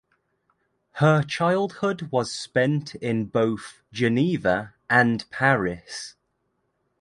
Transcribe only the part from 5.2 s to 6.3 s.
Paris.